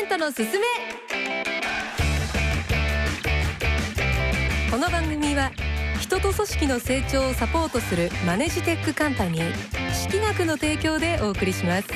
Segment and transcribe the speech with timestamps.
[0.00, 0.66] メントのすすめ。
[4.70, 5.50] この番組は
[6.00, 11.88] 人と組織の成長をサポートするマネジテックカンパニー識学の提供でお送りします。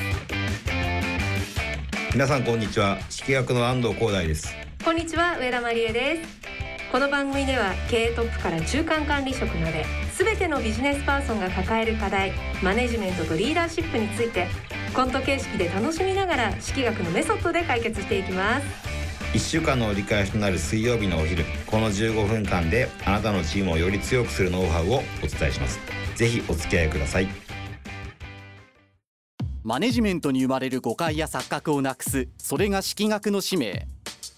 [2.13, 2.99] 皆さんこんにちは。
[3.09, 4.53] 識学の安藤光大です。
[4.83, 6.45] こんにちは上田真理恵です。
[6.91, 9.83] この番組では経営トップから中間管理職まで
[10.15, 14.47] 全てのビジネスパーソンが抱える課題マネジメントとリーダーシップについて
[14.95, 18.65] コント形式で楽しみながら式学のメソッドで解決していきます。
[19.33, 25.79] 1週間の折り返しとなる水曜日のお昼この15分間であなたのチームをより強くするノウハウをお伝えします。
[26.15, 27.27] ぜひお付き合いください。
[29.63, 33.87] マネジメントに生まれる誤解や錯覚をなくすそれが式学の使命。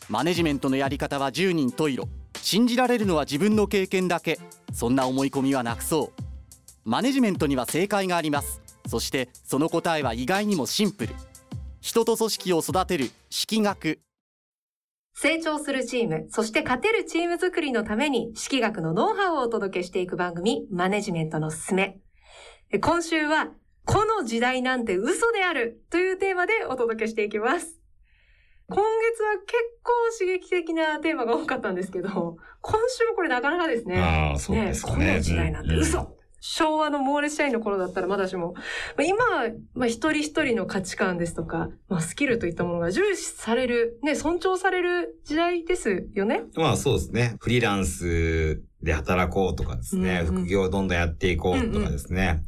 [0.10, 2.08] マネジメントのやり方は10人十色。
[2.41, 4.40] 信じられるのは自分の経験だけ。
[4.74, 6.21] そんな思い込みはなくそう。
[6.90, 11.16] マネジメントには正解がありますそしてその答えは意外にもシンプル。
[11.82, 13.99] 人と組織を育てる式学。
[15.13, 21.98] 成長するチームそして勝てるチーム作りのために式学のノウハウをお届けしていく番組マネジメントのすすめ。
[22.82, 23.48] 今週は
[23.85, 27.80] この時代なんて嘘であるというテーマでお届けしていきます。
[28.70, 32.10] 今月は結構刺激的なテーマが多かったんですけど、
[32.62, 33.98] 今週もこれなかなかですね。
[33.98, 38.62] ああそうですかねこの時代なんて嘘、うん昭和のモーレス社員の頃だったらまだしも、ま
[38.99, 46.43] あ今は、まあ、一人一人の価値観ですとか、まあ、スキルといったものが重視される、ね、尊重される時代ですよね。
[46.55, 47.35] まあそうですね。
[47.40, 50.43] フリーランスで働こうとかですね、うんうん。
[50.43, 52.43] 副業をどんどんやっていこうとかですね、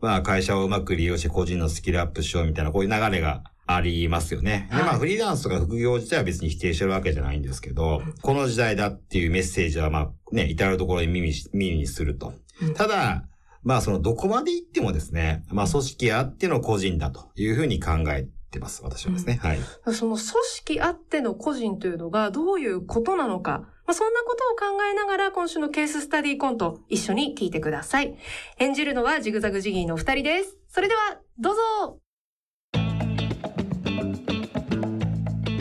[0.00, 4.68] まあ会社をうまく利用して個人のスキルアップしようみたいなこういう流れがありますよね。
[4.70, 4.84] で、はい。
[4.84, 12.32] まあフリーランスとか副業自体は別に否定してるわけじゃないんですけど、この時代だっていうメッセージはまあね、至るところに耳にすると。
[12.62, 12.74] うん。
[12.74, 13.24] ただ、
[13.64, 19.40] まあそのどこまで行ってもですね、まあ組織あっての個人だというふうに考えてます、私はですね。
[19.42, 19.58] はい。
[19.92, 28.16] その組織あっての個人というのがどういうことなのか、まあ、そんなことを考えながら今週のケーススタディコント一緒に聞いてください。
[28.58, 30.56] 演じるのはジグザグジギーのお二人です。
[30.68, 31.98] それではどうぞ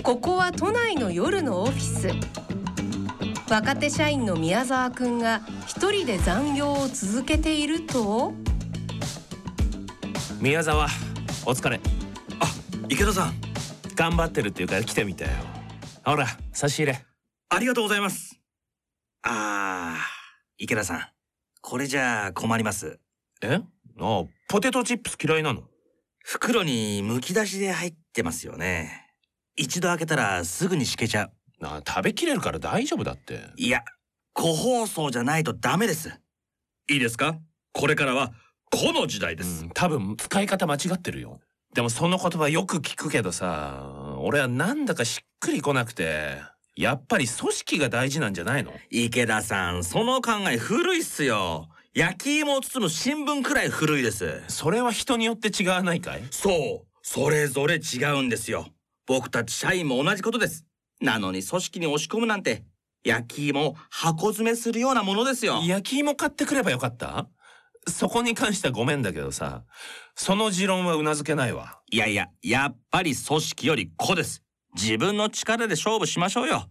[0.03, 2.09] ここは都内の夜のオフィス。
[3.49, 8.33] 若手社員の宮沢くんが一人で残業を続けていると
[10.39, 10.87] 宮沢
[11.45, 11.79] お疲れ
[12.39, 12.45] あ
[12.89, 13.33] 池田さん
[13.95, 15.31] 頑張ってるっていうから来てみたよ
[16.03, 17.05] ほら差し入れ
[17.49, 18.39] ありがとうございます。
[19.21, 20.01] あー、
[20.57, 21.07] 池田さん。
[21.61, 22.99] これじゃあ困ります。
[23.43, 23.61] え？
[23.99, 25.61] あポテトチップス嫌いなの？
[26.23, 29.07] 袋に剥き出しで入ってますよね。
[29.55, 31.31] 一度開けたらすぐにしけちゃう。
[31.65, 33.83] あ食べきれるから大丈夫だっていや、
[34.33, 36.19] 個包装じゃないとダメです。
[36.89, 37.37] いいですか？
[37.71, 38.33] これからは、
[38.71, 39.63] この時代です。
[39.63, 41.39] うん多分使い方間違ってるよ
[41.73, 46.37] でもその言葉よく聞くけどさ俺はなんだかしっくりこなくて
[46.75, 48.73] やっぱり組織が大事なんじゃないの？
[48.89, 51.69] 池田さん、その考え古いっすよ。
[51.93, 54.41] 焼き芋を包む新聞くらい古いです。
[54.47, 56.23] それは人によって違わないかい？
[56.31, 58.67] そう、それぞれ違うんですよ。
[59.05, 60.65] 僕たち社員も同じことです。
[61.03, 62.63] なのに組織に押し込むなんて、
[63.03, 65.61] 焼き芋を箱詰めするようなものですよ。
[65.65, 67.27] 焼き芋買ってくればよかった？
[67.85, 69.65] そこに関してはごめんだけどさ
[70.15, 74.41] その持論はうなずけないわいやいや、やっぱり組織より個です。
[74.75, 76.69] 自分の力で勝負しましょうよ。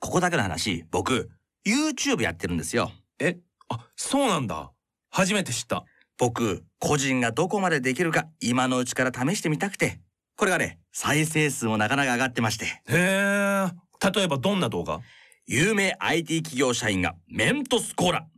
[0.00, 1.28] ここだけの話、僕、
[1.66, 2.90] YouTube やってるんですよ。
[3.20, 3.36] え
[3.68, 4.72] あそうなんだ
[5.10, 5.84] 初めて知った
[6.16, 10.00] 僕、個人がどこまでできるか、今のうちから試してみたくて。
[10.38, 12.66] これがね、再生数もなかなか上がってまして。
[12.66, 13.66] へえ
[14.14, 15.00] 例えばどんな動画？
[15.48, 18.28] 有名 IT 企業社員がメントスコーラ。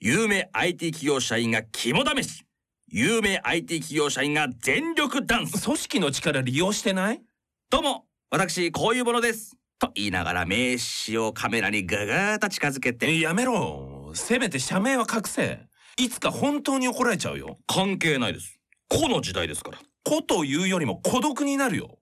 [0.00, 2.46] 有名 IT 企業社員が肝試し。
[2.88, 5.62] 有名 IT 企業社員が全力ダンス。
[5.62, 7.20] 組織の力利用してない？
[7.68, 9.58] どうも、私、こういうものです。
[9.78, 15.66] と言いながら名刺をカメラにぐぐーっと近づけて、やめろせめて社名は隠せ
[15.98, 18.58] いつか本当に怒られちゃうよ関係ないです。
[18.88, 19.78] この時代ですから。
[20.04, 21.98] 子というよりも孤独になるよ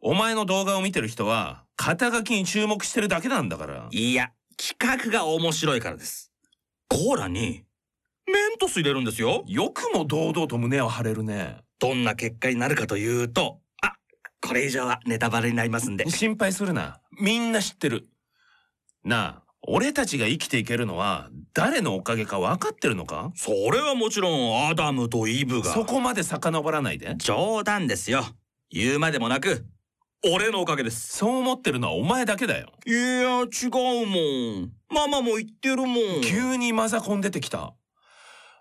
[0.00, 6.32] お前の動画を見てる人は肩書きに注目してるだけなんだからいや、企画が面白いからです。
[6.88, 7.64] コーラに、
[8.26, 9.44] メントス入れるんですよ。
[9.46, 13.94] よくも堂々と胸を張れるねどんな結果になるかというと、あ、
[14.40, 16.10] これ以上はネタバレになりますんで。
[16.10, 18.08] 心配するなみんな知ってる
[19.04, 23.30] なあ俺たちが生きていけるのは誰のおかげか分かってるのか？
[23.34, 25.74] それはもちろんアダムとイブが。
[25.74, 28.24] そこまで遡らないで冗談ですよ。
[28.70, 29.66] 言うまでもなく、
[30.32, 31.18] 俺のおかげです。
[31.18, 34.72] そう思ってるのはお前だけだよいや、違うもん。
[34.90, 36.22] ママも言ってるもん。
[36.22, 37.74] 急にマザコン出てきた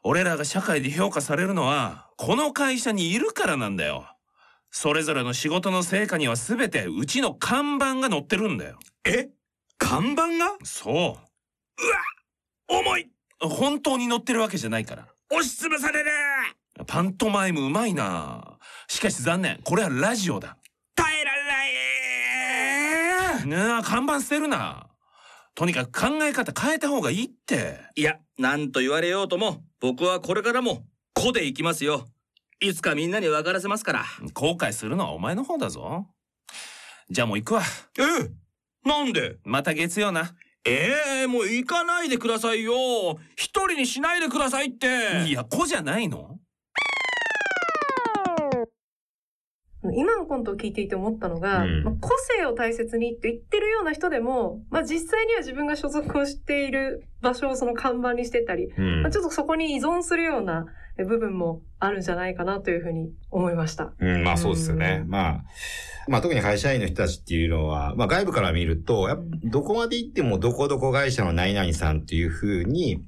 [0.03, 4.05] 俺らが社会で評価されるのはこの会社にいるからなんだよ
[4.71, 8.77] それぞれの仕事の成果には全てうちの看板が載ってるんだよ。
[9.05, 9.29] え？
[9.77, 10.57] 看板が？
[10.63, 11.17] そ
[12.67, 13.09] 重い
[13.41, 15.07] う本当に載ってるわけじゃないから。
[15.29, 16.11] 押しつぶされる
[16.85, 18.57] パントマイムうまいな。
[18.87, 19.61] しかし残念。
[19.63, 20.57] これはラジオだ。
[20.95, 21.65] 耐えられな
[23.43, 24.87] いなあ、看板捨てるな。
[25.55, 27.79] とにかく考え方変えた方がいいって。
[27.95, 32.07] いや、なんと言われようとも、僕はこれからも、子で行きますよ。
[32.59, 34.05] いつかみんなに分からせますから。
[34.33, 36.07] 後悔するのはお前の方だぞ。
[37.09, 37.61] じゃあもう行くわ。
[37.97, 38.01] え
[38.87, 39.35] なんで？
[39.43, 40.33] また月曜な。
[40.65, 42.73] ええもう行かないでくださいよ。
[43.35, 45.25] 一人にしないでくださいって。
[45.27, 46.39] いや、子じゃないの？
[49.93, 60.65] 今のコントを聞いていて思ったのが、うんまあ個性を大切にって言ってるような人でも、まあ、実際には自分が所属をしている場所をその看板にしてたり、うんまあ、ちょっとそこに依存するような
[60.97, 63.93] 部分もあるんじゃないかなというふうに思いました。
[63.99, 65.01] うん、まあそうですよね。
[65.03, 65.43] うんまあ、
[66.07, 73.03] まあ特に会社員の人たちっていうのは、まあ外部から見ると、やっぱどこまで行ってもどこどこ会社の何々さんっていうふうに、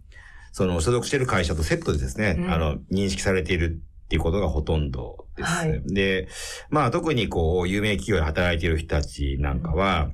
[0.51, 5.49] その所属している会社とセットでですね、うんあの、認識されているっていうことがほとんどです。
[5.51, 5.83] はい。
[5.85, 6.27] で、
[6.71, 10.09] まあ特にこう、有名企業で働いている人たちなんかは、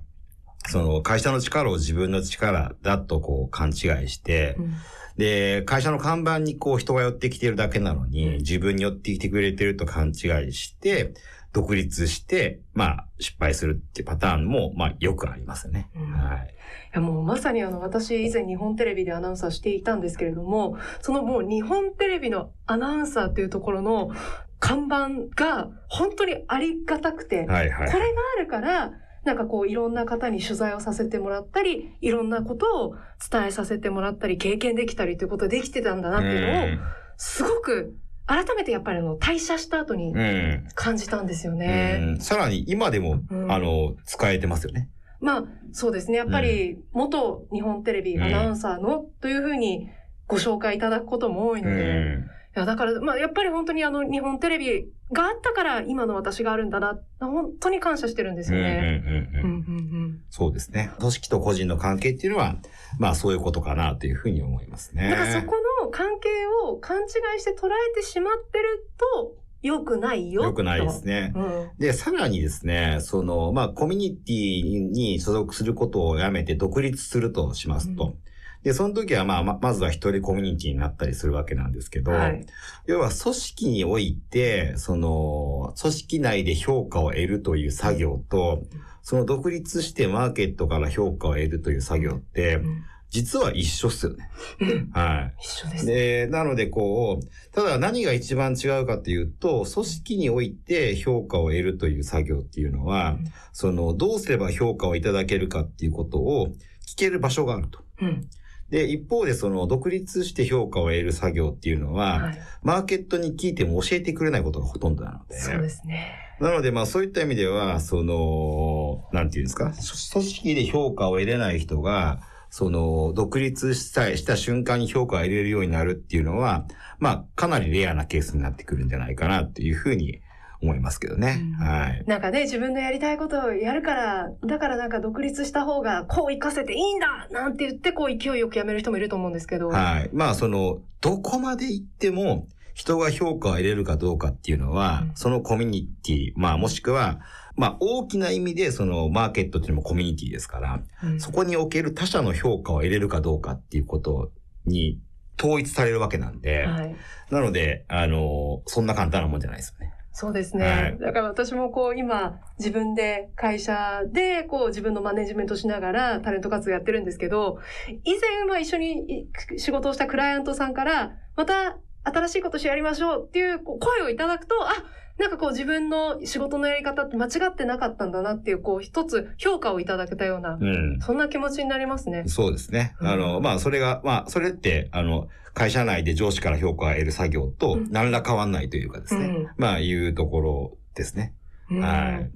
[0.67, 4.73] その会社の力を自分の力だとこう勘違いして、うん。
[5.15, 8.37] で、会社の看板にこう人が寄ってきてるだけなのに、うん。
[8.39, 11.13] 自分に寄ってきてくれてると勘違いして、
[11.55, 15.89] 独立して、まあ失敗するっていうパターンも、まあよくありますよね。
[15.95, 16.47] うんはい。
[16.47, 16.51] い
[16.91, 24.11] やもうまさにあの私以前日本テレビでアナウンサーしていたんですけれども、そのもう日本テレビのアナウンサーっていうところの
[24.59, 27.89] 看板が本当にありがたくて、はいはい。
[27.89, 28.91] これがあるから、
[29.23, 32.95] なんかこういろんな方に取材をさせてもらったり、いろんなことを
[33.31, 36.85] 伝えさせてもらったり、経験できたりということができてたんだなっていうのを、
[37.15, 37.95] すごく
[38.27, 40.19] 改めてやっぱりあの退社した後にうん。
[40.19, 40.67] うん。
[40.73, 41.97] 感じたんですようね。
[42.17, 44.89] んさらに今でも、うんあの、使えてますよね。
[45.19, 46.17] まあそうですね。
[46.17, 49.89] やっぱり元日本テレビアナウンサーのというふうに
[50.27, 52.19] ご紹介いただくことも多いので、
[52.55, 59.03] いやだから、まあ、やっぱり本当にあの日本テレビがあったから今の私があるんだな、本当に感謝してるんですよね。
[59.05, 60.91] うんうんうんうんうんうんそうですね。
[60.99, 62.57] 組織と個人の関係っていうのは、
[62.99, 65.09] まあそういうことかなというふうに思いますね。
[65.09, 66.29] だからそこの関係
[66.67, 67.05] を勘違
[67.37, 70.43] いして捉えてしまってると良くないよ。
[70.43, 71.33] よくないですね。
[71.35, 71.69] うん。
[71.79, 78.05] で、さらにですね、その、まあ、コミュニティに所属することをやめて独立するとしますと。
[78.05, 78.15] うん
[78.65, 82.45] で、その時は、まあ、ままずは一人コミュニティになったりするわけなんですけど、はい。
[82.87, 88.63] 要は組織において、その、組織内で評価を得るという作業と、
[89.03, 94.29] その独立してマーケットから評価を得るという作業って、うん実は一緒っすよね。
[94.59, 95.33] うんはい。
[95.39, 95.85] 一緒です。
[95.85, 106.47] で、なのでこう、ただ何が一番違うかというと、組織において評価を得るという作業っていうのは、うんその、どうすれば評価をいただけるかっていうことを
[106.85, 107.79] 聞ける場所があると。
[108.01, 108.27] うん。
[108.69, 112.39] で、一方でその、独立して評価を得る作業っていうのは、はい。
[112.63, 115.37] マーケットに聞いても教えてくれないことがほとんどなので。
[115.37, 116.15] そうですね。
[116.39, 119.71] なので、まあそういった意味では、その、なんていうんですか、
[120.13, 126.65] 組織で評価を得れない人が、その、独立したした瞬間に評価を得れるようになるっていうのは、
[126.99, 130.21] まあ、かなりレアなケースになってくるんじゃないかなっていうふうに
[130.65, 131.41] 思いますけどね。
[131.59, 132.03] うんはい。
[132.07, 139.69] なんかね、自分のやりたいことをやるから、だからなんか独立した方がこう活かせていいんだなんて言ってこう勢いよくやめる人もいると思うんですけど。
[139.69, 140.09] はい。
[140.13, 147.21] まあ、その、どこまで行っても、人が評価を得れるかどうかっていうのは、うんそのコミュニティ、まあ、もしくは、
[147.55, 154.31] まあ、大きな意味で、その、マーケットっていうのもコミュニティですから、うんそこにおける他者の評価を得れるかどうかっていうこと
[154.65, 154.99] に
[155.39, 156.95] 統一されるわけなんで、はい。
[157.29, 159.93] なので、あの、そんな簡単なもんじゃないですよね。
[160.17, 160.65] そうですね。
[160.65, 167.59] はいだから私もこう今自分で会社でこう自分のマネジメントしながらタレント活動やってるんですけど、
[168.05, 174.73] 以前は一緒にい仕事をしたクライアントさんから、また新しいことしやりましょうっていう声をいただくと、あ、
[175.17, 180.99] なんかこう自分の仕事のやり方って間違ってなかったんだなっていうこう一つ評価をいただけたような、うん。
[181.01, 182.23] そんな気持ちになりますね。
[182.27, 182.95] そうですね。
[182.99, 189.25] うんあの、まあ、それが、まあ、それって、あの、会社内で上司から評価を得る作業とうん何ら変わんないというかですね。
[189.25, 191.33] うんまあ、いうところですね。
[191.71, 192.31] うんはい。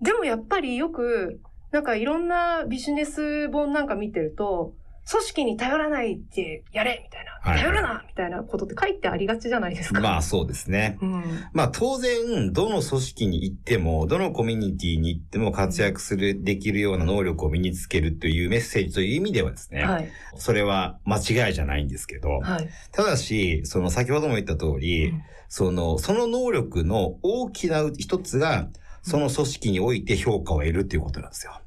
[0.00, 1.40] でもやっぱりよく、
[1.72, 4.74] なんかいろんなビジネス本なんか見てると、
[5.10, 10.00] 組織に頼らないってやれみたいな、はい頼るなみたいなことって書いてありがちじゃないですか。
[10.00, 10.98] まあそうですね。
[11.00, 11.24] うん。
[11.52, 20.08] まあ当然、どの組織に行っても、どのコミュニティに行っても活躍する、できるような能力を身につけるというメッセージという意味ではですね、はい。
[20.36, 22.68] それは間違いじゃないんですけど、はい。
[22.92, 28.68] ただし、その先ほども言った通り、うんその、その能力の大きな一つが、
[29.02, 31.60] その組織において評価を得るっていうことなんですよ。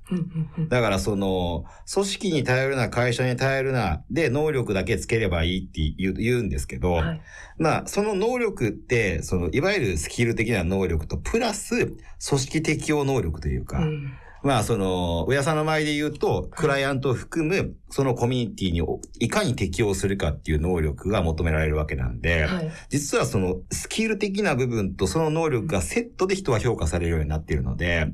[0.70, 7.22] だからその、組織に頼るな、会社に頼るな、で、能力だけつければいいって言う言うんですけど、はい。
[7.58, 14.13] まあ、その能力って、その、いわゆるスキル的な能力と、プラス、組織適応能力というか、うん
[14.44, 18.82] まあ、その、上さんの前で言うと、クライアントを含む、そのコミュニティに
[19.20, 22.72] いかに適応するかっていう能力が求められるわけなんで、はい。
[22.90, 28.14] 実はそのスキル的な部分とその能力がセットで人は評価されるようになっているので、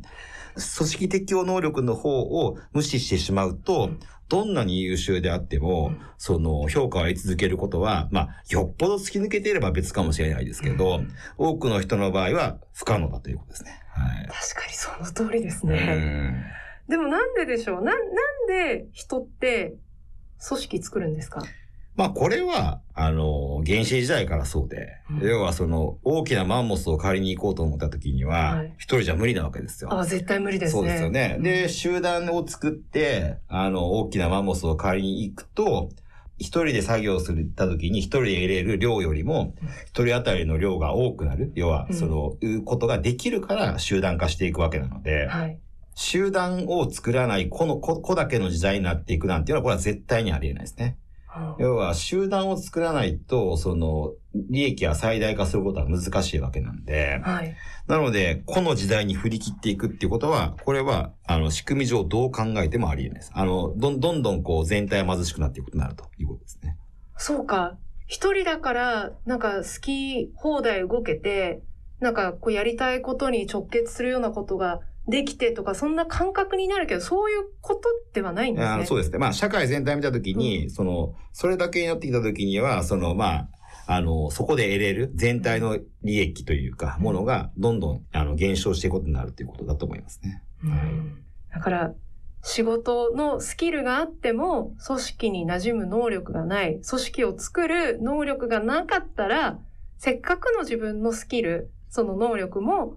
[0.78, 3.90] 組織適応能力の方を無視してしまうと、
[4.28, 11.02] どんなに優秀であっても、その評価を得続けることは、まあ、よっぽど突き抜けていれば別かもしれないですけど、
[11.38, 13.82] 多くの人の場合は不可能だということですね。
[13.90, 14.29] はい。
[15.06, 15.96] その通りですうね。
[15.96, 16.44] ん
[16.90, 17.84] でもなんででしょう？
[17.84, 19.76] な、なんで人って
[20.48, 21.42] 組織作るんですか？
[21.96, 29.94] まあこれは、あの、原始時代からそうで、うん要はその大きなマンモスを借りに行こうと思った時にははい、一人じゃ無理なわけですよ。
[29.94, 30.80] あ、絶対無理ですね。
[30.80, 31.38] そうですよね。
[31.42, 35.90] で、集団を作って、あの、大きなマンモスを借りに行くと、
[36.40, 39.54] 一人で作業するった時に一人で得れる量よりも、
[39.86, 41.52] 一人当たりの量が多くなる。
[41.56, 45.60] 要はう、んその、いうことができるから集団化していくわけなので、はい。
[45.96, 50.98] 集団を作らない子の子子だけの時代になっていくなんていうのは、これは絶対にありえないですね。
[51.60, 57.56] 要は、集団を作らないと、その、利益は最大化することは難しいわけなんで、はい。
[57.88, 63.32] なので、この時代に振り切っていくっていうことは、これは、あの、仕組み上どう考えてもありえないです。
[63.34, 66.78] あの、どんどんどんこう、全体は貧しくなっていくことになるということですね。
[67.18, 67.78] そうか。
[68.08, 71.62] 一人だから、なんか好き放題動けて、
[72.00, 78.84] なんかこうやりたいことに直結するようなことができてとか、そんな感覚になるけど、そういうことではないんですね。
[78.84, 79.18] あそうですね。
[79.18, 83.50] まあ、社会全体見たときに、その、それだけになってきたときには、その、まあ、
[83.88, 90.44] あの、そこで得れる全体の利益というか、ものがどんどん、あの、減少していくことになるということだと思いますね。
[90.64, 91.94] うんだから、
[92.44, 99.60] 仕事のスキルがあっても、組織に馴染む能力がない、組織を作る能力がなかったら、
[99.98, 102.96] せっかくの自分のスキル、その能力も、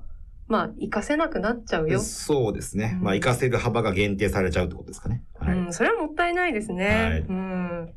[0.53, 1.99] まあ、活かせなくなっちゃうよ。
[1.99, 2.97] そうですね。
[2.99, 5.25] うんまあ、活かせる幅が限定されちゃうってことですかね。
[5.39, 5.57] はい。
[5.57, 6.87] うん、それはもったいないですね。
[6.87, 7.95] はいうん。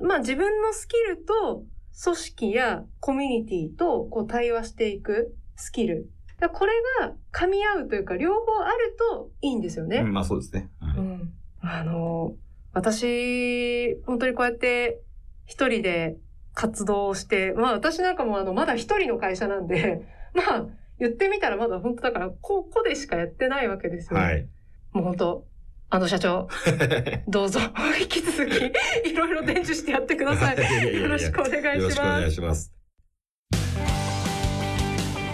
[0.00, 1.62] まあ自分のスキルと
[2.02, 6.10] 組織やコミュニティとこう対話していくスキル。
[6.52, 9.98] これが噛み合うというか両方あるといいんですよね。
[9.98, 10.68] うんまあ、そうですね。
[10.80, 11.32] はいうん。
[11.60, 12.34] あの、
[12.72, 15.00] 私、本当にこうやって
[15.46, 16.16] 一人で
[16.54, 20.02] 活動をして、まあ私なんかもあの、まだ一人の会社なんで、
[20.34, 20.66] まあ
[20.98, 24.18] 言ってみたらまだ本当だから、ここでしかやってないわけですよ。
[24.18, 24.48] はい。
[24.92, 25.46] もう本当、
[25.90, 26.48] あの社長、
[27.28, 27.60] どうぞ、
[28.00, 28.56] 引き続き、
[29.10, 30.94] いろいろ伝授してやってください。
[31.00, 31.94] よろしくお願いよろします。
[31.94, 32.72] しくお願いします。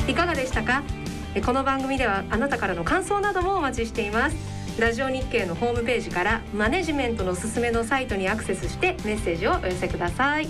[0.06, 0.82] いかがでしたか？
[1.34, 4.36] えこの番組ではあなたからの感想などもお待ちしています。
[4.78, 10.48] ラジオ日経のホームページからマネジメントのすすめのサイトにアクセスしてメッセージをお寄せください。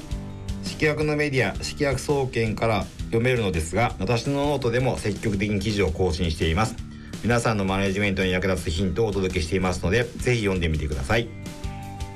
[0.75, 6.75] 識学のメディア、識学総研から読めるのですが、私のノートでも積極的に記事を更新しています。
[7.23, 11.29] 皆さんのマネジメントに役立つヒントをお届けしていますので、ぜひ読んでみてください。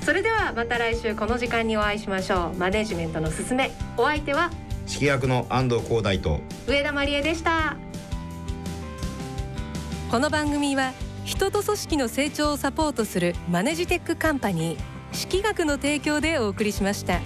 [0.03, 2.59] それではまた来週この時間にお会いしましょう。
[2.59, 3.71] マネジメントのすすめ。
[3.97, 4.51] お相手は
[4.89, 7.77] 式薬の安藤光大と、上田まりえでした。
[10.11, 10.93] この番組は
[11.25, 14.81] 人と組織の成長をサポートするマネジテックカンパニー
[15.13, 17.21] 識学の提供でお送りしました。